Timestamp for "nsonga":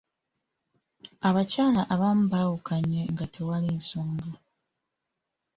3.79-4.31